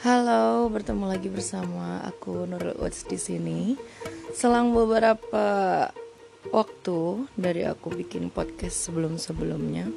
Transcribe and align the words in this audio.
Halo, 0.00 0.64
bertemu 0.72 1.12
lagi 1.12 1.28
bersama 1.28 2.00
aku 2.08 2.48
Nurul 2.48 2.72
Uts 2.80 3.04
di 3.04 3.20
sini. 3.20 3.76
Selang 4.32 4.72
beberapa 4.72 5.44
waktu 6.48 7.28
dari 7.36 7.68
aku 7.68 7.92
bikin 7.92 8.32
podcast 8.32 8.88
sebelum-sebelumnya, 8.88 9.92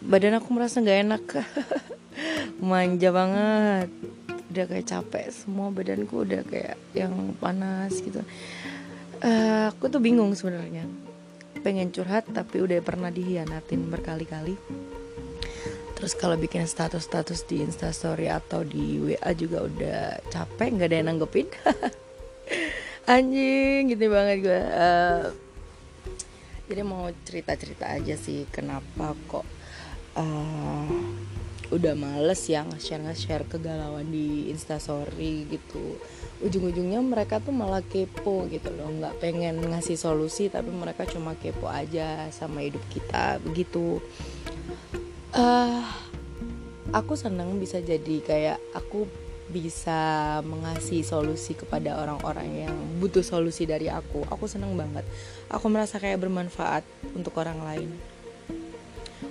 badan 0.00 0.40
aku 0.40 0.48
merasa 0.56 0.80
nggak 0.80 1.00
enak, 1.04 1.24
manja 2.72 3.12
banget, 3.12 3.92
udah 4.32 4.64
kayak 4.64 4.88
capek, 4.88 5.28
semua 5.28 5.68
badanku 5.68 6.24
udah 6.24 6.40
kayak 6.48 6.80
yang 6.96 7.36
panas 7.36 8.00
gitu. 8.00 8.24
Uh, 9.20 9.76
aku 9.76 9.92
tuh 9.92 10.00
bingung 10.00 10.32
sebenarnya, 10.32 10.88
pengen 11.60 11.92
curhat 11.92 12.32
tapi 12.32 12.64
udah 12.64 12.80
pernah 12.80 13.12
dihianatin 13.12 13.92
berkali-kali 13.92 14.56
terus 15.94 16.12
kalau 16.18 16.34
bikin 16.34 16.66
status-status 16.66 17.46
di 17.46 17.62
instastory 17.62 18.26
atau 18.26 18.66
di 18.66 18.98
wa 18.98 19.30
juga 19.34 19.64
udah 19.64 20.00
capek 20.30 20.68
nggak 20.74 20.88
ada 20.90 20.96
yang 20.98 21.08
nanggepin. 21.14 21.48
Anjing 23.10 23.92
gitu 23.92 24.08
banget 24.08 24.36
gue. 24.42 24.62
Uh, 24.74 25.24
jadi 26.64 26.80
mau 26.80 27.04
cerita-cerita 27.28 27.92
aja 27.92 28.16
sih 28.16 28.48
kenapa 28.48 29.12
kok 29.28 29.44
uh, 30.16 30.88
udah 31.68 31.94
males 31.96 32.40
ya 32.48 32.64
nge-share 32.64 33.04
nge-share 33.04 33.44
kegalauan 33.44 34.08
di 34.08 34.48
instastory 34.48 35.44
gitu. 35.52 36.00
Ujung-ujungnya 36.40 37.00
mereka 37.00 37.40
tuh 37.40 37.52
malah 37.52 37.84
kepo 37.84 38.48
gitu 38.48 38.72
loh. 38.72 38.88
Nggak 38.88 39.20
pengen 39.20 39.60
ngasih 39.60 40.00
solusi 40.00 40.48
tapi 40.48 40.72
mereka 40.72 41.04
cuma 41.04 41.36
kepo 41.36 41.68
aja 41.68 42.28
sama 42.32 42.64
hidup 42.64 42.82
kita 42.88 43.36
begitu 43.44 44.00
uh, 45.34 45.82
aku 46.94 47.18
senang 47.18 47.58
bisa 47.58 47.82
jadi 47.82 48.16
kayak 48.22 48.58
aku 48.74 49.06
bisa 49.44 50.40
mengasih 50.40 51.04
solusi 51.04 51.52
kepada 51.52 52.00
orang-orang 52.00 52.64
yang 52.64 52.76
butuh 52.96 53.20
solusi 53.20 53.68
dari 53.68 53.92
aku. 53.92 54.24
Aku 54.32 54.48
seneng 54.48 54.72
banget. 54.72 55.04
Aku 55.52 55.68
merasa 55.68 56.00
kayak 56.00 56.24
bermanfaat 56.24 56.82
untuk 57.12 57.36
orang 57.36 57.60
lain. 57.60 57.90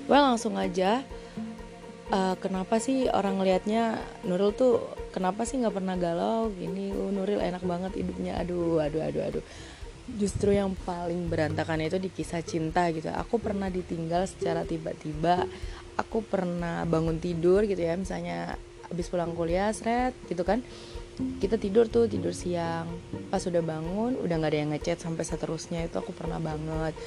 Well 0.05 0.35
langsung 0.35 0.59
aja. 0.59 1.01
Uh, 2.13 2.37
kenapa 2.37 2.77
sih 2.77 3.09
orang 3.09 3.41
ngelihatnya 3.41 3.97
Nurul 4.21 4.53
tuh 4.53 4.85
kenapa 5.09 5.49
sih 5.49 5.57
nggak 5.57 5.73
pernah 5.73 5.97
galau 5.97 6.53
gini? 6.53 6.93
Uh, 6.93 7.09
Nurul 7.09 7.41
enak 7.41 7.65
banget 7.65 7.97
hidupnya. 7.97 8.37
Aduh, 8.37 8.77
aduh, 8.77 9.01
aduh, 9.01 9.23
aduh. 9.33 9.45
Justru 10.19 10.53
yang 10.53 10.77
paling 10.83 11.31
berantakan 11.31 11.81
itu 11.81 11.97
di 11.97 12.13
kisah 12.13 12.45
cinta 12.45 12.85
gitu. 12.93 13.09
Aku 13.09 13.41
pernah 13.41 13.71
ditinggal 13.71 14.29
secara 14.29 14.61
tiba-tiba 14.61 15.47
aku 15.97 16.25
pernah 16.25 16.85
bangun 16.89 17.17
tidur 17.21 17.65
gitu 17.65 17.79
ya 17.79 17.93
misalnya 17.97 18.57
habis 18.89 19.09
pulang 19.09 19.33
kuliah 19.33 19.73
seret 19.73 20.13
gitu 20.29 20.45
kan. 20.45 20.61
Kita 21.13 21.61
tidur 21.61 21.89
tuh 21.89 22.09
tidur 22.09 22.33
siang. 22.33 22.89
Pas 23.29 23.41
udah 23.45 23.61
bangun 23.61 24.17
udah 24.17 24.35
nggak 24.37 24.51
ada 24.53 24.59
yang 24.59 24.71
ngechat 24.73 24.97
sampai 25.01 25.25
seterusnya. 25.25 25.85
Itu 25.85 26.01
aku 26.01 26.13
pernah 26.13 26.41
banget. 26.41 26.97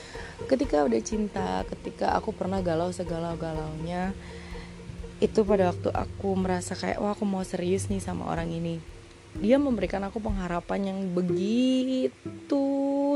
Ketika 0.46 0.86
udah 0.86 1.00
cinta 1.02 1.62
ketika 1.66 2.14
aku 2.14 2.30
pernah 2.34 2.62
galau 2.62 2.90
segalau 2.94 3.34
galaunya 3.34 4.14
itu 5.16 5.48
pada 5.48 5.72
waktu 5.72 5.88
aku 5.96 6.36
merasa 6.36 6.76
kayak 6.76 7.00
wah 7.00 7.16
aku 7.16 7.24
mau 7.24 7.40
serius 7.42 7.88
nih 7.88 8.02
sama 8.02 8.28
orang 8.28 8.52
ini. 8.52 8.78
Dia 9.36 9.60
memberikan 9.60 10.00
aku 10.04 10.20
pengharapan 10.20 10.92
yang 10.92 10.98
begitu 11.12 12.64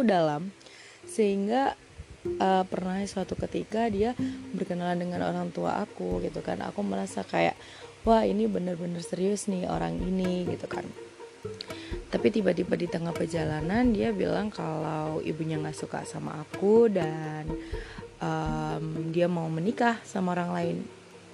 dalam 0.04 0.52
sehingga 1.08 1.76
uh, 2.26 2.64
pernah 2.68 3.00
suatu 3.08 3.36
ketika 3.36 3.88
dia 3.88 4.12
berkenalan 4.52 5.00
dengan 5.00 5.24
orang 5.24 5.48
tua 5.52 5.80
aku 5.80 6.20
gitu 6.24 6.44
kan. 6.44 6.60
Aku 6.66 6.84
merasa 6.84 7.24
kayak 7.24 7.56
wah 8.04 8.24
ini 8.24 8.48
bener-bener 8.48 9.00
serius 9.04 9.48
nih 9.48 9.68
orang 9.68 9.96
ini 10.00 10.48
gitu 10.48 10.66
kan. 10.68 10.84
Tapi 12.10 12.26
tiba-tiba 12.34 12.74
di 12.74 12.90
tengah 12.90 13.14
perjalanan 13.14 13.94
dia 13.94 14.10
bilang 14.10 14.50
kalau 14.50 15.22
ibunya 15.22 15.56
nggak 15.62 15.78
suka 15.78 16.02
sama 16.02 16.42
aku 16.42 16.90
dan 16.90 17.46
um, 18.18 19.14
dia 19.14 19.30
mau 19.30 19.46
menikah 19.46 20.02
sama 20.02 20.34
orang 20.34 20.50
lain. 20.50 20.76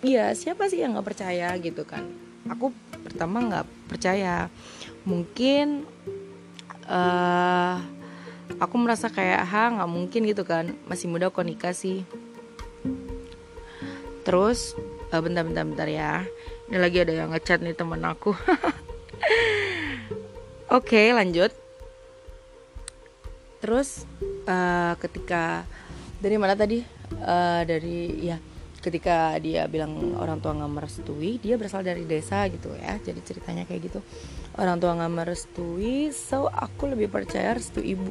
Iya 0.05 0.37
siapa 0.37 0.69
sih 0.69 0.85
yang 0.85 0.95
nggak 0.95 1.09
percaya 1.09 1.57
gitu 1.57 1.83
kan? 1.89 2.05
Aku 2.53 2.71
pertama 3.03 3.41
nggak 3.43 3.67
percaya. 3.89 4.53
Mungkin 5.09 5.89
uh, 6.87 7.96
aku 8.57 8.75
merasa 8.81 9.13
kayak 9.13 9.43
ha 9.45 9.69
nggak 9.73 9.91
mungkin 9.91 10.23
gitu 10.25 10.43
kan 10.47 10.73
masih 10.89 11.11
muda 11.11 11.29
kok 11.29 11.45
nikah 11.45 11.75
sih. 11.77 12.07
Terus 14.27 14.75
uh, 15.15 15.21
bentar 15.23 15.47
bentar 15.47 15.63
bentar 15.63 15.89
ya. 15.89 16.27
Ini 16.67 16.83
lagi 16.83 16.99
ada 16.99 17.13
yang 17.15 17.31
ngechat 17.31 17.63
nih 17.63 17.79
temen 17.79 18.03
aku. 18.03 18.35
Oke 20.67 20.99
okay, 20.99 21.07
lanjut. 21.15 21.55
Terus 23.63 24.03
uh, 24.51 24.99
ketika 24.99 25.63
dari 26.19 26.37
mana 26.39 26.59
tadi? 26.59 26.83
Uh, 27.23 27.63
dari 27.63 28.19
ya 28.27 28.35
ketika 28.83 29.39
dia 29.39 29.71
bilang 29.71 30.15
orang 30.19 30.43
tua 30.43 30.59
nggak 30.59 30.75
merestui 30.75 31.39
dia 31.39 31.55
berasal 31.55 31.87
dari 31.87 32.03
desa 32.03 32.51
gitu 32.51 32.75
ya. 32.75 32.99
Jadi 32.99 33.21
ceritanya 33.23 33.63
kayak 33.63 33.95
gitu. 33.95 34.03
Orang 34.59 34.83
tua 34.83 34.99
nggak 34.99 35.13
merestui 35.15 36.11
so 36.11 36.51
aku 36.51 36.91
lebih 36.91 37.15
percaya 37.15 37.55
restu 37.55 37.79
ibu 37.79 38.11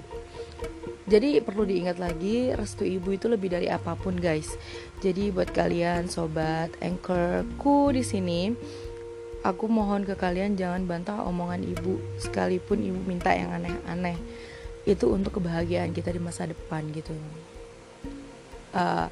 jadi 1.06 1.38
perlu 1.38 1.70
diingat 1.70 2.02
lagi 2.02 2.50
restu 2.58 2.82
ibu 2.82 3.14
itu 3.14 3.30
lebih 3.30 3.54
dari 3.54 3.70
apa 3.70 3.94
pun 3.94 4.18
guys. 4.18 4.58
Jadi 5.06 5.30
buat 5.30 5.54
kalian 5.54 6.10
sobat 6.10 6.74
anchorku 6.82 7.94
di 7.94 8.02
sini, 8.02 8.50
aku 9.46 9.70
mohon 9.70 10.02
ke 10.02 10.18
kalian 10.18 10.58
jangan 10.58 10.90
bantah 10.90 11.22
omongan 11.22 11.62
ibu 11.62 12.02
sekalipun 12.18 12.82
ibu 12.82 12.98
minta 13.06 13.38
yang 13.38 13.54
aneh-aneh. 13.54 14.18
Itu 14.90 15.14
untuk 15.14 15.38
kebahagiaan 15.38 15.94
kita 15.94 16.10
di 16.10 16.18
masa 16.18 16.50
depan 16.50 16.90
gitu. 16.90 17.14
Uh, 18.76 19.08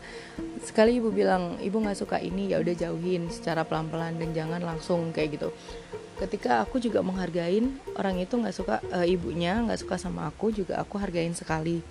sekali 0.65 0.97
ibu 0.97 1.13
bilang 1.13 1.61
ibu 1.61 1.77
nggak 1.77 1.95
suka 1.95 2.17
ini 2.19 2.51
ya 2.51 2.59
udah 2.59 2.73
jauhin 2.73 3.29
secara 3.29 3.63
pelan-pelan 3.63 4.19
dan 4.19 4.35
jangan 4.35 4.59
langsung 4.59 5.15
kayak 5.15 5.39
gitu 5.39 5.55
ketika 6.23 6.63
aku 6.63 6.79
juga 6.79 7.03
menghargain 7.03 7.75
orang 7.99 8.23
itu 8.23 8.39
nggak 8.39 8.55
suka 8.55 8.75
uh, 8.95 9.03
ibunya 9.03 9.59
nggak 9.59 9.83
suka 9.83 9.99
sama 9.99 10.31
aku 10.31 10.55
juga 10.55 10.79
aku 10.79 10.95
hargain 10.95 11.35
sekali. 11.35 11.83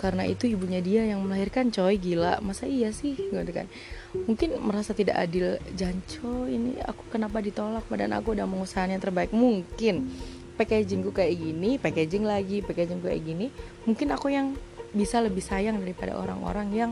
Karena 0.00 0.24
itu 0.24 0.48
ibunya 0.48 0.80
dia 0.80 1.04
yang 1.04 1.20
melahirkan 1.20 1.68
coy 1.68 2.00
gila. 2.00 2.40
Masa 2.40 2.64
iya 2.64 2.88
sih? 2.88 3.12
Gitu 3.12 3.52
kan. 3.52 3.68
Mungkin 4.16 4.56
merasa 4.64 4.96
tidak 4.96 5.20
adil. 5.20 5.60
Janco 5.76 6.48
ini 6.48 6.80
aku 6.80 7.12
kenapa 7.12 7.44
ditolak? 7.44 7.84
Badan 7.84 8.16
aku 8.16 8.32
udah 8.32 8.48
mengusahakan 8.48 8.96
yang 8.96 9.02
terbaik. 9.04 9.28
Mungkin 9.36 10.08
packagingku 10.56 11.16
kayak 11.16 11.40
gini 11.40 11.80
packaging 11.80 12.24
lagi 12.24 12.64
packaging 12.64 13.00
kayak 13.04 13.20
gini. 13.24 13.52
Mungkin 13.84 14.08
aku 14.12 14.32
yang 14.32 14.56
bisa 14.90 15.22
lebih 15.22 15.42
sayang 15.44 15.78
daripada 15.78 16.18
orang-orang 16.18 16.68
yang 16.74 16.90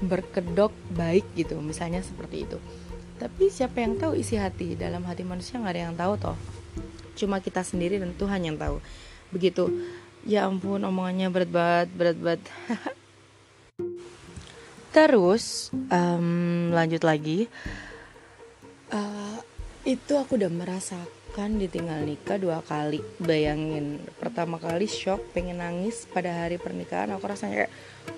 berkedok 0.00 0.72
baik 0.96 1.28
gitu 1.36 1.60
misalnya 1.60 2.00
seperti 2.00 2.48
itu 2.48 2.56
tapi 3.14 3.46
siapa 3.50 3.78
yang 3.78 3.94
tahu 3.96 4.18
isi 4.18 4.34
hati? 4.34 4.74
Dalam 4.74 5.06
hati 5.06 5.22
manusia 5.22 5.58
nggak 5.62 5.74
ada 5.74 5.82
yang 5.90 5.96
tahu 5.96 6.12
toh. 6.18 6.36
Cuma 7.14 7.38
kita 7.38 7.62
sendiri 7.62 8.02
dan 8.02 8.12
Tuhan 8.18 8.42
yang 8.42 8.58
tahu. 8.58 8.82
Begitu. 9.30 9.70
Ya 10.24 10.48
ampun 10.48 10.82
omongannya 10.82 11.28
berat 11.30 11.50
banget 11.52 11.88
berat 11.94 12.18
banget. 12.18 12.42
Terus 14.96 15.74
um, 15.90 16.70
lanjut 16.74 17.02
lagi. 17.06 17.46
Uh, 18.90 19.38
itu 19.84 20.14
aku 20.14 20.38
udah 20.38 20.48
merasakan 20.48 21.23
ditinggal 21.34 22.06
nikah 22.06 22.38
dua 22.38 22.62
kali. 22.62 23.02
Bayangin 23.18 23.98
pertama 24.22 24.62
kali 24.62 24.86
shock 24.86 25.18
pengen 25.34 25.58
nangis 25.58 26.06
pada 26.06 26.30
hari 26.30 26.62
pernikahan 26.62 27.10
aku 27.10 27.26
rasanya 27.26 27.66
kayak 27.66 27.72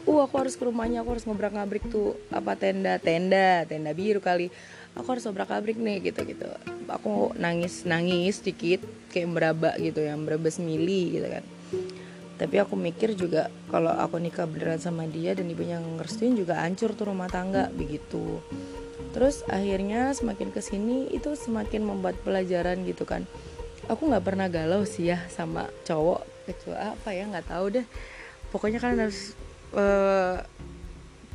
uh 0.04 0.20
aku 0.20 0.34
harus 0.36 0.54
ke 0.54 0.62
rumahnya 0.68 1.00
aku 1.00 1.16
harus 1.16 1.24
ngobrak 1.24 1.56
ngabrik 1.56 1.88
tuh 1.88 2.20
apa 2.28 2.52
tenda 2.60 3.00
tenda 3.00 3.64
tenda 3.64 3.90
biru 3.96 4.20
kali. 4.20 4.52
Aku 4.96 5.16
harus 5.16 5.24
obrak 5.28 5.48
abrik 5.52 5.80
nih 5.80 6.12
gitu 6.12 6.24
gitu 6.24 6.48
aku 6.88 7.36
nangis 7.36 7.84
nangis 7.84 8.40
sedikit 8.40 8.80
kayak 9.12 9.28
meraba 9.28 9.70
gitu 9.80 10.04
yang 10.04 10.20
meraba 10.20 10.52
semili 10.52 11.16
gitu 11.16 11.28
kan. 11.28 11.44
Tapi 12.36 12.56
aku 12.60 12.76
mikir 12.76 13.16
juga 13.16 13.48
kalau 13.72 13.96
aku 13.96 14.20
nikah 14.20 14.44
beneran 14.44 14.76
sama 14.76 15.08
dia 15.08 15.32
dan 15.32 15.48
ibunya 15.48 15.80
ngerestuin 15.80 16.36
juga 16.36 16.60
hancur 16.60 16.92
tuh 16.92 17.08
rumah 17.08 17.32
tangga 17.32 17.72
begitu 17.72 18.44
terus 19.16 19.40
akhirnya 19.48 20.12
semakin 20.12 20.52
ke 20.52 20.60
sini 20.60 21.08
itu 21.08 21.32
semakin 21.32 21.88
membuat 21.88 22.20
pelajaran 22.20 22.84
gitu 22.84 23.08
kan. 23.08 23.24
Aku 23.88 24.12
nggak 24.12 24.28
pernah 24.28 24.52
galau 24.52 24.84
sih 24.84 25.08
ya 25.08 25.24
sama 25.32 25.72
cowok 25.88 26.20
kecuali 26.44 26.76
apa 26.84 27.08
ya 27.16 27.24
nggak 27.24 27.48
tahu 27.48 27.80
deh. 27.80 27.86
Pokoknya 28.52 28.76
kan 28.76 28.92
harus 29.00 29.32
uh, 29.72 30.44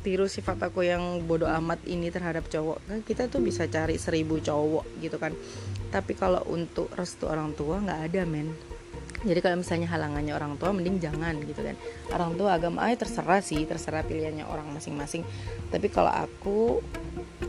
tiru 0.06 0.30
sifat 0.30 0.62
aku 0.62 0.86
yang 0.86 1.26
bodoh 1.26 1.50
amat 1.50 1.82
ini 1.90 2.06
terhadap 2.14 2.46
cowok. 2.46 2.78
Kan 2.86 2.98
kita 3.02 3.26
tuh 3.26 3.42
bisa 3.42 3.66
cari 3.66 3.98
seribu 3.98 4.38
cowok 4.38 5.02
gitu 5.02 5.18
kan. 5.18 5.34
Tapi 5.90 6.14
kalau 6.14 6.46
untuk 6.54 6.86
restu 6.94 7.26
orang 7.26 7.50
tua 7.58 7.82
nggak 7.82 8.00
ada 8.14 8.22
men. 8.22 8.54
Jadi 9.22 9.38
kalau 9.38 9.62
misalnya 9.62 9.86
halangannya 9.90 10.34
orang 10.34 10.58
tua 10.58 10.70
mending 10.70 10.98
jangan 11.02 11.34
gitu 11.46 11.66
kan. 11.66 11.74
Orang 12.14 12.38
tua 12.38 12.58
agama 12.58 12.86
ay 12.86 12.94
terserah 12.94 13.42
sih 13.42 13.62
terserah 13.66 14.06
pilihannya 14.06 14.46
orang 14.46 14.70
masing-masing. 14.70 15.26
Tapi 15.70 15.86
kalau 15.90 16.10
aku 16.10 16.82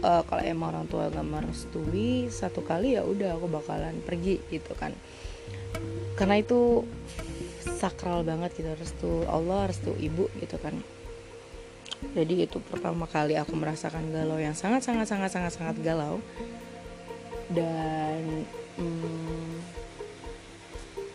uh, 0.03 0.21
kalau 0.27 0.43
emang 0.43 0.75
orang 0.75 0.85
tua 0.91 1.07
gak 1.07 1.23
merestui 1.23 2.27
satu 2.27 2.61
kali 2.61 2.99
ya 2.99 3.07
udah 3.07 3.39
aku 3.39 3.47
bakalan 3.47 3.95
pergi 4.03 4.43
gitu 4.51 4.75
kan. 4.75 4.91
Karena 6.19 6.37
itu 6.37 6.83
sakral 7.63 8.21
banget 8.21 8.53
gitu 8.59 8.71
restu 8.75 9.11
Allah 9.25 9.71
restu 9.71 9.95
ibu 9.97 10.27
gitu 10.37 10.59
kan. 10.59 10.75
Jadi 12.13 12.43
itu 12.43 12.59
pertama 12.59 13.07
kali 13.07 13.39
aku 13.39 13.55
merasakan 13.55 14.11
galau 14.11 14.35
yang 14.35 14.53
sangat 14.53 14.83
sangat 14.83 15.07
sangat 15.07 15.31
sangat 15.31 15.51
sangat 15.55 15.75
galau. 15.79 16.19
Dan 17.47 18.43
hmm, 18.75 19.55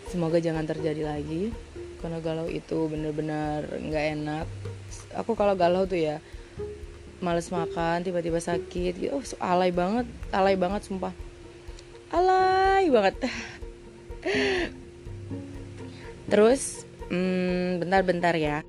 semoga 0.08 0.40
jangan 0.40 0.64
terjadi 0.64 1.04
lagi. 1.04 1.52
Karena 2.00 2.24
galau 2.24 2.48
itu 2.48 2.88
bener-bener 2.88 3.68
nggak 3.68 4.04
enak. 4.16 4.46
Aku 5.20 5.36
kalau 5.36 5.52
galau 5.52 5.84
tuh 5.84 6.00
ya 6.00 6.16
males 7.18 7.50
makan 7.50 8.06
tiba-tiba 8.06 8.38
sakit 8.38 8.92
gitu. 8.98 9.18
Oh, 9.18 9.24
alay 9.42 9.74
banget 9.74 10.06
alay 10.30 10.54
banget 10.54 10.86
sumpah. 10.86 11.14
Alay 12.14 12.88
banget. 12.88 13.14
Terus 16.30 16.84
hmm, 17.08 17.82
bentar-bentar 17.82 18.36
ya. 18.36 18.62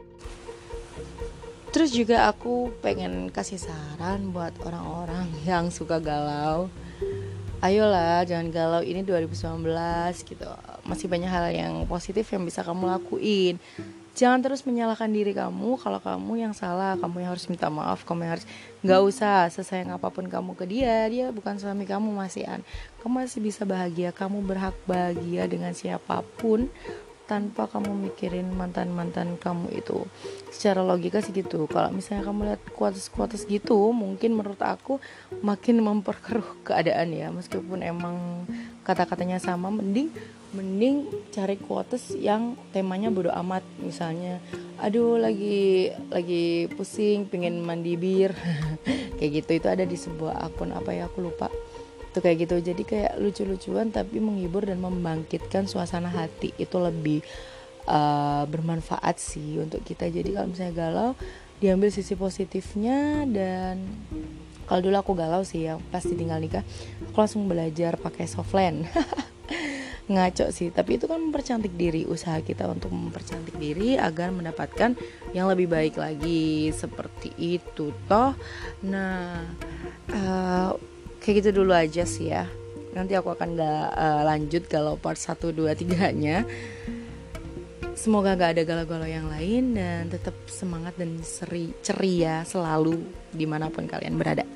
Terus 1.69 1.93
juga 1.93 2.25
aku 2.25 2.73
pengen 2.81 3.29
kasih 3.29 3.61
saran 3.61 4.33
buat 4.33 4.57
orang-orang 4.65 5.29
yang 5.45 5.69
suka 5.69 6.01
galau. 6.01 6.65
Ayolah 7.59 8.23
jangan 8.25 8.49
galau 8.49 8.81
ini 8.81 9.05
2019 9.05 9.61
gitu. 10.25 10.49
Masih 10.87 11.05
banyak 11.05 11.29
hal 11.29 11.45
yang 11.53 11.85
positif 11.85 12.25
yang 12.33 12.47
bisa 12.47 12.65
kamu 12.65 12.89
lakuin 12.89 13.61
jangan 14.17 14.39
terus 14.41 14.65
menyalahkan 14.65 15.09
diri 15.09 15.31
kamu 15.31 15.79
kalau 15.79 15.99
kamu 16.01 16.49
yang 16.49 16.53
salah 16.53 16.97
kamu 16.97 17.23
yang 17.23 17.31
harus 17.33 17.45
minta 17.47 17.67
maaf 17.69 18.03
kamu 18.03 18.27
yang 18.27 18.33
harus 18.37 18.47
nggak 18.79 19.01
usah 19.03 19.51
sesayang 19.51 19.91
apa 19.95 20.07
pun 20.07 20.25
kamu 20.27 20.55
ke 20.55 20.65
dia 20.69 21.05
dia 21.11 21.29
bukan 21.35 21.59
suami 21.59 21.83
kamu 21.83 22.11
masih 22.15 22.47
an. 22.47 22.61
Kamu 23.03 23.23
masih 23.23 23.39
bisa 23.43 23.63
bahagia 23.63 24.15
kamu 24.15 24.43
berhak 24.43 24.75
bahagia 24.87 25.47
dengan 25.47 25.71
siapa 25.75 26.21
pun 26.37 26.67
tanpa 27.29 27.69
kamu 27.69 28.09
mikirin 28.09 28.49
mantan 28.57 28.89
mantan 28.89 29.37
kamu 29.37 29.69
itu. 29.77 30.09
Secara 30.49 30.81
logika 30.81 31.21
sih 31.21 31.29
gitu. 31.29 31.69
Kalau 31.69 31.93
misalnya 31.93 32.25
kamu 32.25 32.39
lihat 32.49 32.61
kuatas 32.73 33.05
kuatas 33.13 33.45
gitu 33.45 33.77
mungkin 33.93 34.33
menurut 34.33 34.57
aku 34.57 34.97
makin 35.45 35.85
memperkeruh 35.85 36.57
keadaan 36.67 37.13
ya. 37.13 37.29
Meskipun 37.29 37.85
emang 37.85 38.49
kata-katanya 38.81 39.37
sama 39.37 39.69
mending 39.69 40.09
mending 40.53 41.09
cari 41.29 41.55
kuatas 41.59 42.13
yang 42.15 42.57
temanya 42.73 43.13
bodo 43.13 43.29
amat. 43.31 43.61
Misalnya 43.81 44.41
aduh 44.79 45.19
lagi 45.19 45.91
lagi 46.09 46.71
pusing 46.73 47.29
pengen 47.29 47.61
mandi 47.61 47.95
bir. 47.95 48.33
Kayak 49.19 49.31
gitu 49.43 49.51
itu 49.59 49.67
ada 49.67 49.83
di 49.83 49.97
sebuah 49.99 50.39
akun 50.47 50.71
apa 50.71 50.95
ya 50.95 51.05
aku 51.11 51.19
lupa. 51.25 51.51
Tuh 52.09 52.25
kayak 52.25 52.49
gitu. 52.49 52.55
Jadi 52.57 52.81
kayak 52.87 53.21
lucu-lucuan 53.21 53.93
tapi 53.93 54.17
menghibur 54.17 54.65
dan 54.65 54.81
membangkitkan 54.81 55.69
suasana 55.69 56.09
hati. 56.09 56.55
Itu 56.57 56.81
lebih 56.81 57.21
uh, 57.85 58.49
bermanfaat 58.49 59.21
sih 59.21 59.61
untuk 59.61 59.85
kita. 59.85 60.09
Jadi 60.09 60.33
kalau 60.33 60.47
misalnya 60.49 60.73
galau 60.73 61.09
diambil 61.59 61.91
sisi 61.91 62.15
positifnya 62.15 63.27
dan 63.27 63.83
kalau 64.69 64.85
dulu 64.85 64.95
aku 65.01 65.11
galau 65.17 65.43
sih 65.43 65.67
ya 65.67 65.75
pasti 65.91 66.15
tinggal 66.15 66.39
nikah 66.39 66.63
aku 67.09 67.17
langsung 67.19 67.49
belajar 67.51 67.99
pakai 67.99 68.29
softland 68.31 68.87
ngaco 70.09 70.49
sih. 70.49 70.73
Tapi 70.73 70.97
itu 70.97 71.05
kan 71.05 71.21
mempercantik 71.21 71.71
diri 71.77 72.03
usaha 72.03 72.41
kita 72.41 72.65
untuk 72.65 72.89
mempercantik 72.91 73.55
diri 73.55 73.95
agar 73.95 74.33
mendapatkan 74.33 74.97
yang 75.31 75.45
lebih 75.47 75.69
baik 75.69 75.95
lagi. 76.01 76.73
Seperti 76.73 77.31
itu 77.37 77.93
toh. 78.09 78.33
Nah 78.83 79.45
uh, 80.11 80.69
kayak 81.21 81.35
gitu 81.45 81.63
dulu 81.63 81.71
aja 81.71 82.03
sih 82.03 82.33
ya. 82.33 82.49
Nanti 82.89 83.13
aku 83.13 83.29
akan 83.37 83.53
gak, 83.53 83.85
uh, 83.93 84.21
lanjut 84.25 84.65
kalau 84.65 84.97
part 84.97 85.21
1, 85.21 85.53
2, 85.53 85.77
3 85.77 86.09
nya 86.17 86.41
semoga 87.99 88.31
gak 88.39 88.55
ada 88.55 88.63
galau-galau 88.63 89.11
yang 89.11 89.27
lain 89.27 89.75
dan 89.75 90.07
tetap 90.07 90.31
semangat 90.47 90.95
dan 90.95 91.19
seri 91.19 91.75
ceria 91.83 92.47
selalu 92.47 92.95
di 93.27 93.43
mana 93.43 93.67
pun 93.67 93.91
kalian 93.91 94.15
berada 94.15 94.47